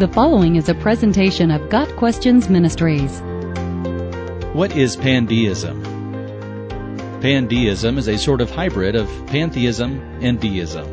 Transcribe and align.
The 0.00 0.08
following 0.08 0.56
is 0.56 0.70
a 0.70 0.74
presentation 0.74 1.50
of 1.50 1.68
Got 1.68 1.94
Questions 1.96 2.48
Ministries. 2.48 3.20
What 4.54 4.74
is 4.74 4.96
pandeism? 4.96 5.82
Pandeism 7.20 7.98
is 7.98 8.08
a 8.08 8.16
sort 8.16 8.40
of 8.40 8.50
hybrid 8.50 8.96
of 8.96 9.10
pantheism 9.26 10.00
and 10.22 10.40
deism. 10.40 10.86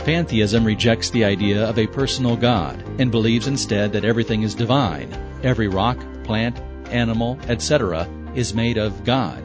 Pantheism 0.00 0.62
rejects 0.62 1.08
the 1.08 1.24
idea 1.24 1.66
of 1.66 1.78
a 1.78 1.86
personal 1.86 2.36
God 2.36 2.84
and 3.00 3.10
believes 3.10 3.46
instead 3.46 3.94
that 3.94 4.04
everything 4.04 4.42
is 4.42 4.54
divine. 4.54 5.10
Every 5.42 5.68
rock, 5.68 5.98
plant, 6.22 6.60
animal, 6.90 7.38
etc. 7.48 8.06
is 8.34 8.52
made 8.52 8.76
of 8.76 9.04
God. 9.04 9.42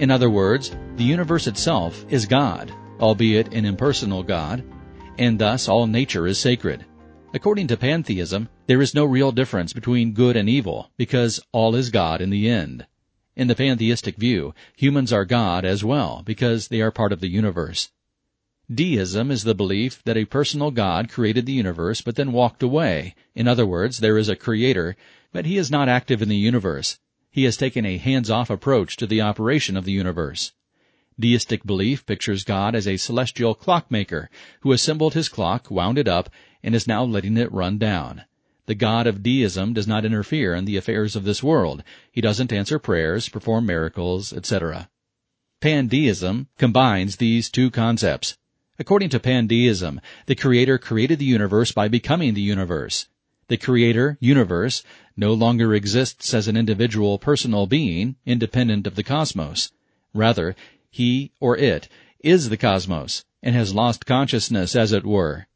In 0.00 0.10
other 0.10 0.28
words, 0.28 0.74
the 0.96 1.04
universe 1.04 1.46
itself 1.46 2.04
is 2.08 2.26
God, 2.26 2.72
albeit 2.98 3.54
an 3.54 3.64
impersonal 3.64 4.24
God, 4.24 4.64
and 5.18 5.38
thus 5.38 5.68
all 5.68 5.86
nature 5.86 6.26
is 6.26 6.40
sacred. 6.40 6.84
According 7.34 7.68
to 7.68 7.78
pantheism, 7.78 8.50
there 8.66 8.82
is 8.82 8.94
no 8.94 9.06
real 9.06 9.32
difference 9.32 9.72
between 9.72 10.12
good 10.12 10.36
and 10.36 10.50
evil, 10.50 10.90
because 10.98 11.40
all 11.50 11.74
is 11.74 11.88
God 11.88 12.20
in 12.20 12.28
the 12.28 12.46
end. 12.46 12.86
In 13.34 13.48
the 13.48 13.54
pantheistic 13.54 14.16
view, 14.16 14.54
humans 14.76 15.14
are 15.14 15.24
God 15.24 15.64
as 15.64 15.82
well, 15.82 16.22
because 16.26 16.68
they 16.68 16.82
are 16.82 16.90
part 16.90 17.10
of 17.10 17.20
the 17.20 17.30
universe. 17.30 17.90
Deism 18.70 19.30
is 19.30 19.44
the 19.44 19.54
belief 19.54 20.02
that 20.04 20.18
a 20.18 20.26
personal 20.26 20.70
God 20.70 21.08
created 21.08 21.46
the 21.46 21.52
universe 21.52 22.02
but 22.02 22.16
then 22.16 22.32
walked 22.32 22.62
away. 22.62 23.14
In 23.34 23.48
other 23.48 23.64
words, 23.64 24.00
there 24.00 24.18
is 24.18 24.28
a 24.28 24.36
creator, 24.36 24.94
but 25.32 25.46
he 25.46 25.56
is 25.56 25.70
not 25.70 25.88
active 25.88 26.20
in 26.20 26.28
the 26.28 26.36
universe. 26.36 26.98
He 27.30 27.44
has 27.44 27.56
taken 27.56 27.86
a 27.86 27.96
hands-off 27.96 28.50
approach 28.50 28.98
to 28.98 29.06
the 29.06 29.22
operation 29.22 29.78
of 29.78 29.86
the 29.86 29.92
universe. 29.92 30.52
Deistic 31.22 31.64
belief 31.64 32.04
pictures 32.04 32.42
God 32.42 32.74
as 32.74 32.88
a 32.88 32.96
celestial 32.96 33.54
clockmaker 33.54 34.28
who 34.62 34.72
assembled 34.72 35.14
his 35.14 35.28
clock, 35.28 35.70
wound 35.70 35.96
it 35.96 36.08
up, 36.08 36.28
and 36.64 36.74
is 36.74 36.88
now 36.88 37.04
letting 37.04 37.36
it 37.36 37.52
run 37.52 37.78
down. 37.78 38.24
The 38.66 38.74
God 38.74 39.06
of 39.06 39.22
deism 39.22 39.72
does 39.72 39.86
not 39.86 40.04
interfere 40.04 40.52
in 40.52 40.64
the 40.64 40.76
affairs 40.76 41.14
of 41.14 41.22
this 41.22 41.40
world. 41.40 41.84
He 42.10 42.20
doesn't 42.20 42.52
answer 42.52 42.80
prayers, 42.80 43.28
perform 43.28 43.66
miracles, 43.66 44.32
etc. 44.32 44.90
Pandeism 45.60 46.48
combines 46.58 47.18
these 47.18 47.48
two 47.48 47.70
concepts. 47.70 48.36
According 48.80 49.10
to 49.10 49.20
pandeism, 49.20 50.00
the 50.26 50.34
Creator 50.34 50.78
created 50.78 51.20
the 51.20 51.24
universe 51.24 51.70
by 51.70 51.86
becoming 51.86 52.34
the 52.34 52.40
universe. 52.40 53.06
The 53.46 53.58
Creator, 53.58 54.18
universe, 54.18 54.82
no 55.16 55.34
longer 55.34 55.72
exists 55.72 56.34
as 56.34 56.48
an 56.48 56.56
individual 56.56 57.16
personal 57.16 57.68
being, 57.68 58.16
independent 58.26 58.88
of 58.88 58.96
the 58.96 59.04
cosmos. 59.04 59.70
Rather, 60.12 60.56
he 60.92 61.32
or 61.40 61.56
it 61.56 61.88
is 62.20 62.50
the 62.50 62.56
cosmos, 62.56 63.24
and 63.42 63.54
has 63.56 63.74
lost 63.74 64.06
consciousness, 64.06 64.76
as 64.76 64.92
it 64.92 65.04
were. 65.04 65.46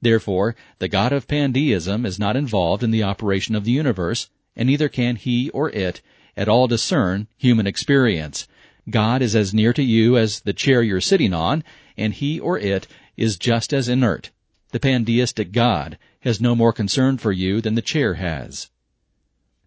Therefore, 0.00 0.56
the 0.78 0.88
God 0.88 1.12
of 1.12 1.28
pandeism 1.28 2.06
is 2.06 2.18
not 2.18 2.34
involved 2.34 2.82
in 2.82 2.90
the 2.90 3.02
operation 3.02 3.54
of 3.54 3.64
the 3.64 3.72
universe, 3.72 4.30
and 4.56 4.66
neither 4.66 4.88
can 4.88 5.16
he 5.16 5.50
or 5.50 5.70
it 5.70 6.00
at 6.34 6.48
all 6.48 6.66
discern 6.66 7.28
human 7.36 7.66
experience. 7.66 8.48
God 8.88 9.20
is 9.20 9.36
as 9.36 9.52
near 9.52 9.74
to 9.74 9.82
you 9.82 10.16
as 10.16 10.40
the 10.40 10.52
chair 10.52 10.82
you're 10.82 11.00
sitting 11.00 11.34
on, 11.34 11.62
and 11.98 12.14
he 12.14 12.40
or 12.40 12.58
it 12.58 12.86
is 13.18 13.36
just 13.36 13.74
as 13.74 13.88
inert. 13.88 14.30
The 14.70 14.80
pandeistic 14.80 15.52
God 15.52 15.98
has 16.20 16.40
no 16.40 16.54
more 16.54 16.72
concern 16.72 17.18
for 17.18 17.32
you 17.32 17.60
than 17.60 17.74
the 17.74 17.82
chair 17.82 18.14
has. 18.14 18.70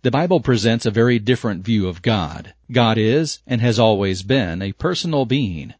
The 0.01 0.11
Bible 0.11 0.39
presents 0.39 0.85
a 0.85 0.91
very 0.91 1.19
different 1.19 1.65
view 1.65 1.89
of 1.89 2.01
God. 2.01 2.53
God 2.71 2.97
is, 2.97 3.39
and 3.45 3.59
has 3.59 3.77
always 3.77 4.23
been, 4.23 4.61
a 4.61 4.71
personal 4.71 5.25
being. 5.25 5.73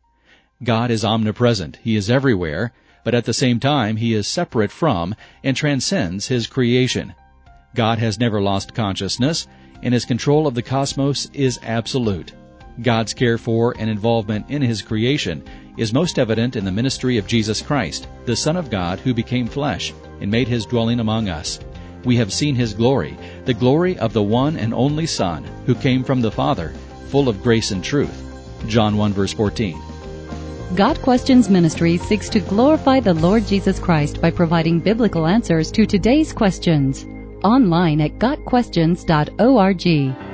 God 0.61 0.91
is 0.91 1.05
omnipresent. 1.05 1.79
He 1.81 1.95
is 1.95 2.09
everywhere, 2.09 2.73
but 3.05 3.15
at 3.15 3.23
the 3.23 3.33
same 3.33 3.61
time 3.61 3.95
he 3.95 4.13
is 4.13 4.27
separate 4.27 4.71
from 4.71 5.15
and 5.41 5.55
transcends 5.55 6.27
his 6.27 6.47
creation. 6.47 7.13
God 7.75 7.99
has 7.99 8.19
never 8.19 8.41
lost 8.41 8.75
consciousness, 8.75 9.47
and 9.81 9.93
his 9.93 10.03
control 10.03 10.47
of 10.47 10.53
the 10.53 10.63
cosmos 10.63 11.29
is 11.31 11.57
absolute. 11.63 12.33
God's 12.81 13.13
care 13.13 13.37
for 13.37 13.73
and 13.79 13.89
involvement 13.89 14.49
in 14.49 14.61
his 14.61 14.81
creation 14.81 15.41
is 15.77 15.93
most 15.93 16.19
evident 16.19 16.57
in 16.57 16.65
the 16.65 16.73
ministry 16.73 17.17
of 17.17 17.25
Jesus 17.25 17.61
Christ, 17.61 18.09
the 18.25 18.35
Son 18.35 18.57
of 18.57 18.69
God 18.69 18.99
who 18.99 19.13
became 19.13 19.47
flesh 19.47 19.93
and 20.19 20.29
made 20.29 20.49
his 20.49 20.65
dwelling 20.65 20.99
among 20.99 21.29
us. 21.29 21.61
We 22.05 22.15
have 22.15 22.31
seen 22.31 22.55
his 22.55 22.73
glory, 22.73 23.17
the 23.49 23.53
glory 23.55 23.97
of 23.97 24.13
the 24.13 24.21
one 24.21 24.55
and 24.57 24.75
only 24.75 25.07
Son 25.07 25.43
who 25.65 25.73
came 25.73 26.03
from 26.03 26.21
the 26.21 26.29
Father, 26.29 26.71
full 27.07 27.27
of 27.27 27.41
grace 27.41 27.71
and 27.71 27.83
truth. 27.83 28.23
John 28.67 28.95
1 28.95 29.11
verse 29.11 29.33
14. 29.33 29.81
Got 30.75 31.01
Questions 31.01 31.49
Ministry 31.49 31.97
seeks 31.97 32.29
to 32.29 32.41
glorify 32.41 32.99
the 32.99 33.15
Lord 33.15 33.47
Jesus 33.47 33.79
Christ 33.79 34.21
by 34.21 34.29
providing 34.29 34.79
biblical 34.79 35.25
answers 35.25 35.71
to 35.71 35.87
today's 35.87 36.31
questions. 36.31 37.07
Online 37.43 38.01
at 38.01 38.19
GotQuestions.org. 38.19 40.28